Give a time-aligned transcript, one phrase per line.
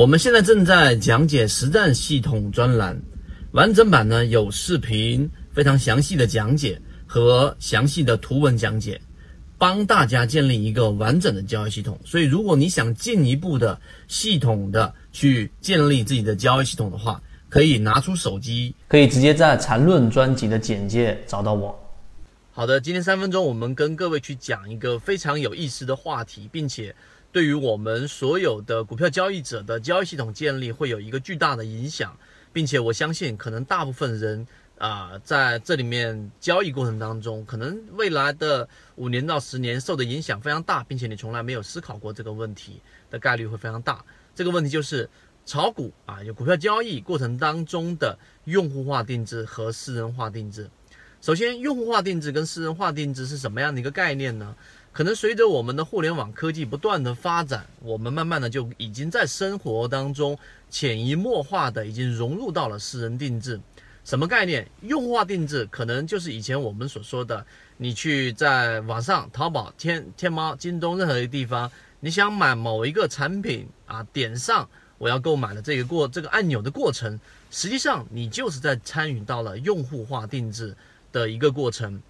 [0.00, 2.98] 我们现在正在讲解实战系统专栏，
[3.52, 8.98] 完整版呢有视频，非常详细的讲解和详细的图文讲解，
[9.58, 12.00] 帮大家建立一个完整的交易系统。
[12.02, 13.78] 所以，如果你想进一步的
[14.08, 21.78] 系统的去建立自己的交易系统的话，可以拿出手机，可以直接在缠论专辑的简介找到我。
[22.52, 26.96] 好的，今天三分钟，我们跟各位去讲一个非常有意思的话题，并且。
[27.32, 32.16] 对于我们所有的股票交易者的交易系统建立会有一个巨大的影响，
[32.52, 34.44] 并且我相信，可能大部分人
[34.78, 44.04] 啊在这里面交易过程当中，可能未来的五年到十年受的影响非常大，并且你从来没有思考过这个问题的概率会非常大。
[44.34, 45.08] 这个问题就是
[45.46, 50.68] 炒股啊，有股票交易过程当中的用户化定制和私人化定制。
[51.20, 54.56] 首先，用户化定制跟私人化定制是什么样的一个概念呢？
[54.92, 60.36] 可能随着我们的互联网科技不断的发展，我们慢慢的就已经在生活当中
[60.68, 63.60] 潜移默化的已经融入到了私人定制。
[64.04, 64.68] 什么概念？
[64.82, 80.74] 用户化定制可能就是以前我们所说的，你去在网上淘宝、天天猫、京东任何一个地方，你想买某一个产品啊，点上我要购买的这个过这个按钮的过程，实际上你就是在参与到了用户化定制
[81.12, 82.02] 的一个过程。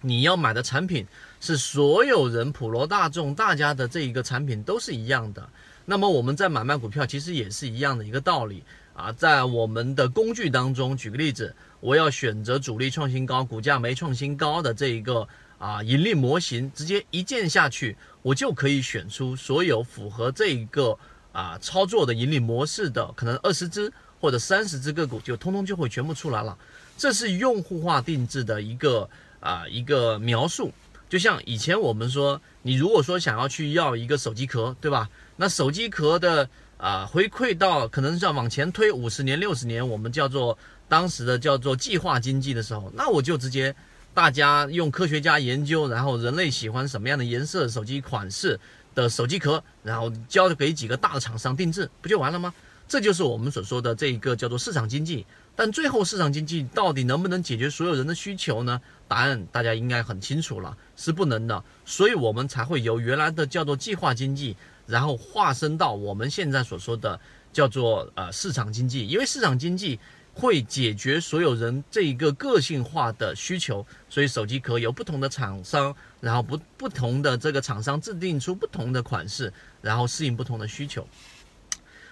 [0.00, 1.06] 你要买的产品
[1.40, 5.48] 是所有人普罗大众大家的这一个产品都是一样的，
[5.84, 8.62] 那么我们在买卖股票其实也是一样的一个道理
[8.94, 15.26] 啊，在我们的工具当中，举个例子，我要选择主力创新高、股价没创新高的这一个
[15.58, 20.96] 啊盈利模型，直接一键下去，我就可以选出所有符合这一个
[21.32, 26.56] 啊操作的盈利模式的可能二十只或者三十只个股，就通通就会全部出来了，
[26.96, 29.08] 这是用户化定制的一个。
[29.40, 30.72] 啊，一个描述，
[31.08, 35.08] 就像以前我们说，你如果说想要去要一个手机壳，对吧？
[35.36, 43.74] 那手机壳的啊回馈到可能是要往前推五十年、六十年，我们叫做当时的叫做计划经济的时候，那我就直接
[44.12, 48.58] 大家用科学家研究，然后人类喜欢什么样的颜色手机款式
[48.94, 52.52] 的手机壳，然后交给几个大的厂商定制，不就完了吗？
[52.88, 55.26] 这就是我们所说的这一个叫做市场经济。
[55.54, 58.80] 但最后市场经济到底能不能解决所有人的需求呢？
[59.08, 61.62] 答案大家应该很清楚了，是不能的。
[61.84, 64.56] 所以我们才会由原来的叫做计划经济，
[64.86, 67.18] 然后化身到我们现在所说的
[67.52, 69.06] 叫做呃市场经济。
[69.06, 69.98] 因为市场经济
[70.32, 81.04] 会解决所有人这一个个性化的需求，所以手机壳由不同的厂商，然后不不同的这个厂商制定出不同的款式，然后适应不同的需求。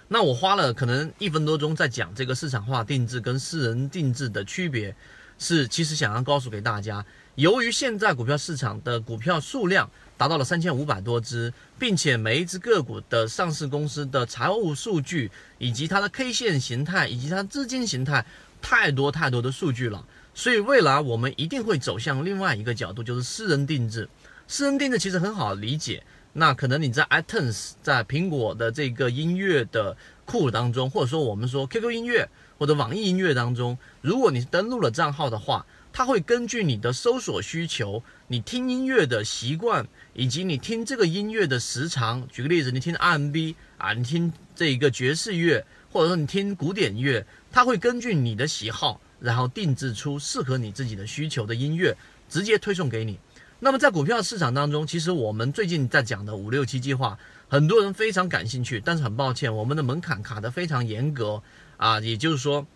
[0.09, 4.94] 那我花了可能一分多钟在讲这个市场化定制跟私人定制的区别，
[5.39, 18.25] 是其实想要告诉给大家，由于现在股票市场的股票数量达到了三千五百多只，并且每一只个股的上市公司的财务数据以及它的 K 线形态以及它资金形态
[18.62, 24.09] 太多太多的数据了，所以未来我们一定会走向另外一个角度，就是私人定制。
[24.49, 26.00] 私人定制其实很好理解。
[26.38, 35.64] 那可能你在 iTunes，在苹果的这个音乐的库当中，或者说我们说 QQ 音乐或者网易音乐当中，如果你登录了账号的话，
[35.94, 51.96] 它会根据你的搜索需求、你听音乐的习惯以及你听这个音乐的时长，举个例子，你听 R&B 啊，你听这一个爵士乐，或者说你听古典乐，它会根据你的喜好，然后定制出适合你自己的需求的音乐，
[52.28, 53.19] 直接推送给你。
[53.59, 57.19] 那么在股票市场当中，其实我们最近在讲的五六七计划，
[57.49, 61.43] 很多人非常感兴趣，但是很抱歉，我们的门槛卡得非常严格
[61.78, 62.67] 啊，也就是说，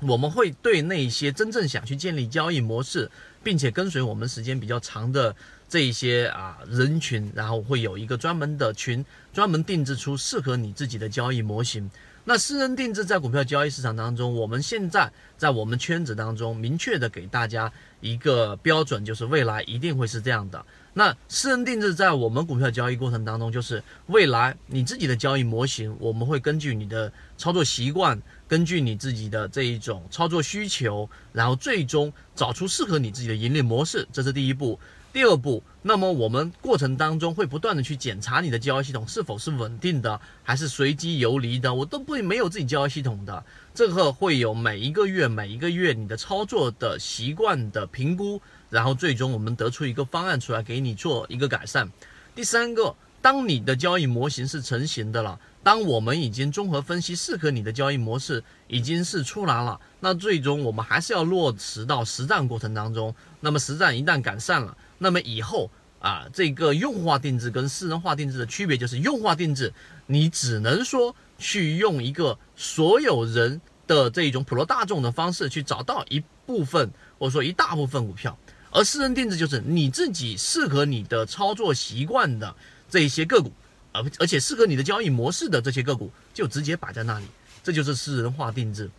[0.00, 3.10] 我们会对那些真正想去建立交易模式，
[3.42, 5.36] 并且跟随我们时间比较长的
[5.68, 11.90] 这一些啊人群，然后会有一个专门的群，专门定制出适合你自己的交易模型。
[12.26, 17.70] 那私人定制在股票交易市场当中，我们现在在我们圈子当中明确的给大家
[18.00, 20.64] 一个标准，就是未来一定会是这样的。
[20.94, 28.18] 那私人定制在我们股票交易过程当中，就是未来你自己的交易模型，我们会根据你的操作习惯，
[28.48, 34.80] 根据你自己的这一种操作需求，然后最终找出适合你自己的盈利模式，这是第一步。
[35.14, 51.88] 第二步，那么我们过程当中会不断的去检查你的交易系统是否是稳定的，还是随机游离的，我都不没有自己交易系统的，这个会有每一个月每一个月你的操作的习惯的评估，然后最终我们得出一个方案出来给你做一个改善。
[52.34, 55.38] 第三个，当你的交易模型是成型的了。
[55.62, 63.14] 当我们已经综合分析适合你的交易模式已经是出来了，那最终我们还是要落实到实战过程当中。
[63.40, 65.70] 那么实战一旦改善了，那么以后
[66.00, 69.72] 啊，这个用户化定制跟私人化定制的区别就是，用户化定制
[70.06, 78.38] 你只能说去用一个所有人的这种普罗大众的方式去找到一部分或者说一大部分股票，
[78.70, 82.54] 而私人定制就是你自己适合你的操作习惯的
[82.90, 83.50] 这一些个股，
[83.92, 87.24] 而而且适合你的交易模式的这些个股就直接摆在那里，
[87.62, 88.90] 这就是私人化定制。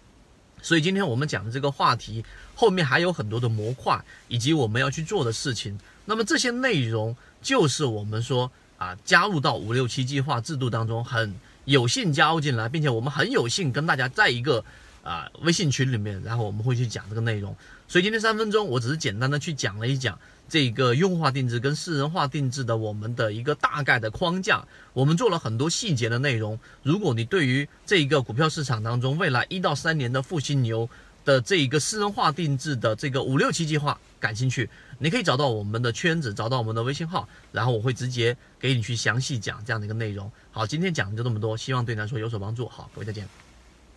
[0.62, 2.24] 所以今天我们讲的这个话题
[2.56, 5.78] 后面还有很多的模块，以及我们要去做的事情。
[6.06, 11.34] 那么这些内容就是我们说啊，加入到五六七计划制度当中，很
[11.66, 14.64] 有幸加入进来，并且我们很有幸跟大家在一个
[15.04, 17.56] 啊微信群里面，然后我们会去讲这个内容。
[17.88, 24.66] 所以今天三分钟，我只是简单的去讲了一讲这个用化定制跟私人化定制的我们的一个大概的框架。
[24.94, 26.60] 我们做了很多细节的内容。
[26.84, 30.90] 如果你对于这一个股票市场当中未来一到三年的复兴牛
[31.24, 34.70] 的这一个私人化定制的这个五六期计划感兴趣，
[35.00, 40.32] 你可以找到我们的圈子，找到我们的微信号，然后我会直接给你去详细讲这样的一个内容。
[40.52, 42.68] 好，今天讲的就这么多，希望对你来说有所帮助。
[42.68, 43.45] 好，各位再见。